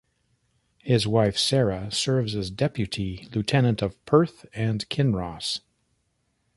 His 0.79 1.05
wife, 1.05 1.37
Sara, 1.37 1.91
serves 1.91 2.35
as 2.35 2.49
Deputy 2.49 3.27
Lieutenant 3.35 3.83
of 3.83 4.03
Perth 4.05 4.47
and 4.51 4.89
Kinross. 4.89 5.61